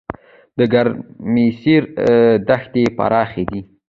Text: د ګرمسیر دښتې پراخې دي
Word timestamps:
د 0.57 0.59
ګرمسیر 0.73 1.81
دښتې 2.47 2.83
پراخې 2.97 3.43
دي 3.49 3.61